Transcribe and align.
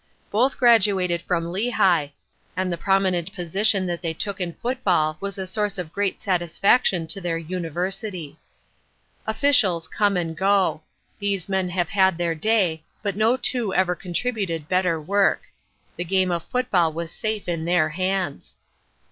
Both 0.31 0.57
graduated 0.57 1.21
from 1.21 1.51
Lehigh, 1.51 2.07
and 2.57 2.73
the 2.73 2.77
prominent 2.79 3.31
position 3.33 3.85
that 3.85 4.01
they 4.01 4.15
took 4.15 4.41
in 4.41 4.53
football 4.53 5.15
was 5.19 5.37
a 5.37 5.45
source 5.45 5.77
of 5.77 5.93
great 5.93 6.19
satisfaction 6.19 7.05
to 7.05 7.21
their 7.21 7.37
university. 7.37 8.39
Officials 9.27 9.87
come 9.87 10.17
and 10.17 10.35
go. 10.35 10.81
These 11.19 11.47
men 11.47 11.69
have 11.69 11.89
had 11.89 12.17
their 12.17 12.33
day, 12.33 12.83
but 13.03 13.15
no 13.15 13.37
two 13.37 13.75
ever 13.75 13.93
contributed 13.93 14.67
better 14.67 14.99
work. 14.99 15.43
The 15.97 16.03
game 16.03 16.31
of 16.31 16.41
Football 16.45 16.93
was 16.93 17.11
safe 17.11 17.47
in 17.47 17.65
their 17.65 17.89
hands. 17.89 18.57